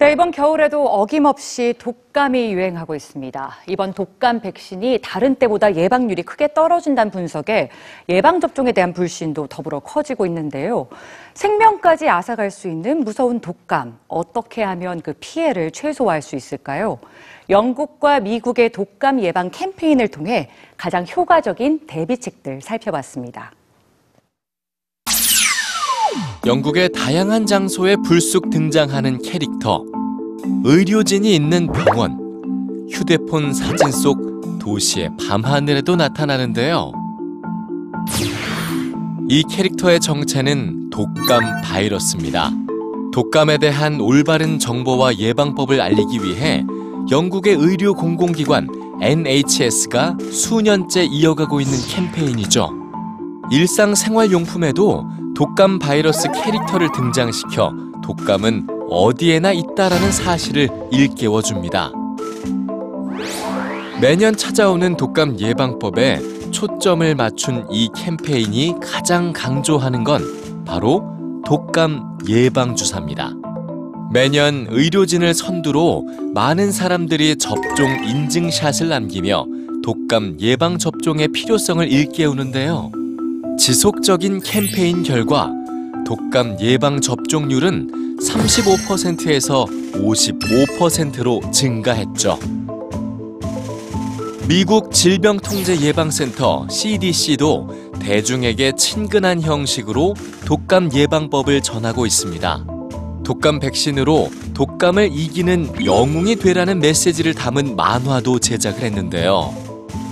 네, 0.00 0.12
이번 0.12 0.30
겨울에도 0.30 0.86
어김없이 0.86 1.74
독감이 1.78 2.54
유행하고 2.54 2.94
있습니다. 2.94 3.56
이번 3.66 3.92
독감 3.92 4.40
백신이 4.40 5.00
다른 5.02 5.34
때보다 5.34 5.74
예방률이 5.74 6.22
크게 6.22 6.54
떨어진다는 6.54 7.12
분석에 7.12 7.68
예방접종에 8.08 8.72
대한 8.72 8.94
불신도 8.94 9.48
더불어 9.48 9.80
커지고 9.80 10.24
있는데요. 10.24 10.86
생명까지 11.34 12.08
앗아갈 12.08 12.50
수 12.50 12.66
있는 12.68 13.00
무서운 13.00 13.40
독감, 13.40 13.98
어떻게 14.08 14.62
하면 14.62 15.02
그 15.02 15.12
피해를 15.20 15.70
최소화할 15.70 16.22
수 16.22 16.34
있을까요? 16.34 16.98
영국과 17.50 18.20
미국의 18.20 18.70
독감 18.70 19.20
예방 19.20 19.50
캠페인을 19.50 20.08
통해 20.08 20.48
가장 20.78 21.04
효과적인 21.06 21.86
대비책들 21.86 22.62
살펴봤습니다. 22.62 23.52
영국의 26.46 26.90
다양한 26.92 27.44
장소에 27.44 27.96
불쑥 27.96 28.48
등장하는 28.48 29.20
캐릭터. 29.20 29.84
의료진이 30.64 31.34
있는 31.34 31.70
병원. 31.70 32.18
휴대폰 32.90 33.52
사진 33.52 33.92
속 33.92 34.58
도시의 34.58 35.10
밤하늘에도 35.20 35.96
나타나는데요. 35.96 36.92
이 39.28 39.42
캐릭터의 39.50 40.00
정체는 40.00 40.88
독감 40.88 41.60
바이러스입니다. 41.62 42.50
독감에 43.12 43.58
대한 43.58 44.00
올바른 44.00 44.58
정보와 44.58 45.16
예방법을 45.18 45.78
알리기 45.80 46.22
위해 46.22 46.64
영국의 47.10 47.54
의료 47.54 47.92
공공기관 47.92 48.66
NHS가 49.02 50.16
수년째 50.32 51.04
이어가고 51.04 51.60
있는 51.60 51.76
캠페인이죠. 51.88 52.70
일상생활용품에도 53.52 55.19
독감 55.40 55.78
바이러스 55.78 56.28
캐릭터를 56.32 56.90
등장시켜 56.94 57.72
독감은 58.04 58.66
어디에나 58.90 59.52
있다라는 59.52 60.12
사실을 60.12 60.68
일깨워 60.92 61.40
줍니다. 61.40 61.90
매년 64.02 64.36
찾아오는 64.36 64.98
독감 64.98 65.40
예방법에 65.40 66.20
초점을 66.50 67.14
맞춘 67.14 67.66
이 67.70 67.88
캠페인이 67.96 68.74
가장 68.82 69.32
강조하는 69.32 70.04
건 70.04 70.64
바로 70.66 71.02
독감 71.46 72.18
예방 72.28 72.76
주사입니다. 72.76 73.32
매년 74.12 74.66
의료진을 74.68 75.32
선두로 75.32 76.06
많은 76.34 76.70
사람들이 76.70 77.36
접종 77.36 78.04
인증샷을 78.06 78.90
남기며 78.90 79.46
독감 79.82 80.36
예방 80.40 80.76
접종의 80.76 81.28
필요성을 81.28 81.90
일깨우는데요. 81.90 82.99
지속적인 83.60 84.40
캠페인 84.40 85.02
결과 85.02 85.52
독감 86.06 86.56
예방 86.60 86.98
접종률은 86.98 88.16
35%에서 88.18 89.66
55%로 89.66 91.42
증가했죠. 91.52 92.38
미국 94.48 94.92
질병통제예방센터 94.92 96.68
CDC도 96.70 97.98
대중에게 98.00 98.72
친근한 98.78 99.42
형식으로 99.42 100.14
독감 100.46 100.94
예방법을 100.94 101.60
전하고 101.60 102.06
있습니다. 102.06 102.64
독감 103.24 103.60
백신으로 103.60 104.30
독감을 104.54 105.10
이기는 105.12 105.84
영웅이 105.84 106.36
되라는 106.36 106.78
메시지를 106.78 107.34
담은 107.34 107.76
만화도 107.76 108.38
제작을 108.38 108.84
했는데요. 108.84 109.54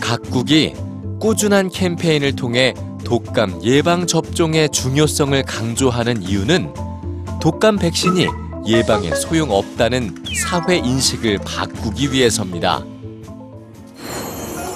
각국이 0.00 0.72
꾸준한 1.20 1.68
캠페인을 1.68 2.36
통해 2.36 2.72
독감 3.04 3.60
예방 3.62 4.06
접종의 4.06 4.70
중요성을 4.70 5.40
강조하는 5.44 6.22
이유는 6.22 6.72
독감 7.40 7.76
백신이 7.76 8.26
예방에 8.66 9.14
소용없다는 9.14 10.24
사회 10.42 10.78
인식을 10.78 11.38
바꾸기 11.44 12.12
위해서입니다. 12.12 12.82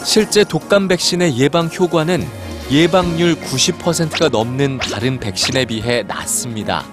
실제 0.04 0.44
독감 0.44 0.88
백신의 0.88 1.38
예방 1.38 1.68
효과는 1.68 2.26
예방률 2.70 3.34
90%가 3.36 4.28
넘는 4.28 4.78
다른 4.78 5.18
백신에 5.18 5.64
비해 5.64 6.02
낮습니다. 6.02 6.84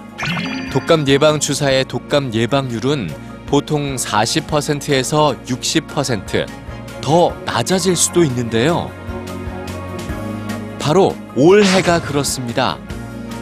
독감 0.72 1.06
예방 1.06 1.38
주사의 1.38 1.84
독감 1.84 2.32
예방률은 2.32 3.10
보통 3.46 3.96
40%에서 3.96 5.36
60%더 5.46 7.36
낮아질 7.44 7.94
수도 7.94 8.24
있는데요. 8.24 8.90
바로 10.86 11.16
올해가 11.34 12.00
그렇습니다. 12.00 12.78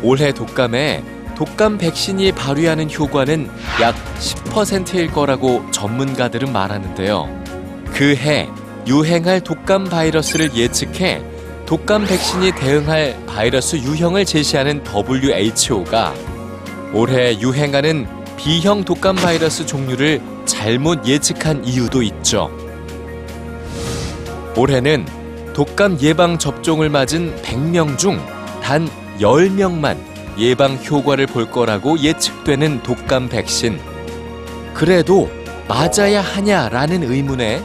올해 0.03 0.33
독감에 0.33 1.05
독감 1.37 1.77
백신이 1.77 2.33
발휘하는 2.33 2.91
효과는 2.91 3.51
약 3.83 3.95
10%일 4.19 5.09
거라고 5.13 5.63
전문가들은 5.71 6.51
말하는데요. 6.51 7.45
그 7.93 8.17
해 8.17 8.49
유행할 8.87 9.43
독감 9.43 9.85
바이러스를 9.91 10.55
예측해 10.57 11.23
독감 11.67 12.07
백신이 12.07 12.53
대응할 12.53 13.15
바이러스 13.27 13.77
유형을 13.77 14.25
제시하는 14.25 14.83
WHO가 14.83 16.15
올해 16.95 17.39
유행하는 17.39 18.07
B형 18.39 18.85
독감 18.85 19.17
바이러스 19.17 19.67
종류를 19.67 20.23
잘못 20.47 21.07
예측한 21.07 21.63
이유도 21.67 22.01
있죠. 22.05 22.51
올해는 24.57 25.24
독감 25.55 25.99
예방 26.01 26.39
접종을 26.39 26.89
맞은 26.91 27.37
100명 27.43 27.97
중 27.97 28.21
단 28.65 28.89
10명만 29.21 29.99
예방 30.39 30.83
효과를 30.83 31.27
볼 31.27 31.51
거라고 31.51 31.99
예측되는 31.99 32.83
독감 32.83 33.29
백신. 33.29 33.79
그래도 34.73 35.31
맞아야 35.69 36.23
하냐라는 36.23 37.03
의문에 37.03 37.63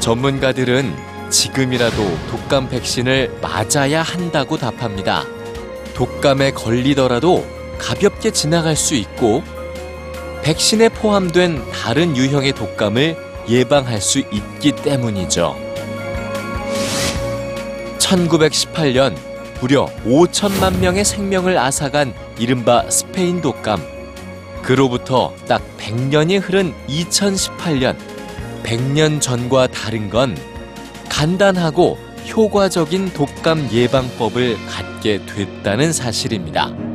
전문가들은 0.00 0.92
지금이라도 1.30 2.18
독감 2.32 2.68
백신을 2.68 3.38
맞아야 3.40 4.02
한다고 4.02 4.56
답합니다. 4.58 5.24
독감에 5.94 6.50
걸리더라도 6.50 7.46
가볍게 7.78 8.32
지나갈 8.32 8.74
수 8.74 8.96
있고 8.96 9.44
백신에 10.42 10.88
포함된 10.88 11.62
다른 11.70 12.16
유형의 12.16 12.54
독감을 12.54 13.16
예방할 13.48 14.00
수 14.00 14.18
있기 14.18 14.72
때문이죠. 14.72 15.63
1918년 18.14 19.16
무려 19.60 19.86
5천만 20.04 20.78
명의 20.78 21.04
생명을 21.04 21.58
앗아간 21.58 22.14
이른바 22.38 22.88
스페인 22.88 23.40
독감. 23.40 23.82
그로부터 24.62 25.34
딱 25.48 25.62
100년이 25.78 26.40
흐른 26.40 26.72
2018년, 26.88 27.96
100년 28.62 29.20
전과 29.20 29.66
다른 29.68 30.10
건 30.10 30.36
간단하고 31.08 31.98
효과적인 32.30 33.12
독감 33.12 33.68
예방법을 33.72 34.56
갖게 34.66 35.24
됐다는 35.26 35.92
사실입니다. 35.92 36.93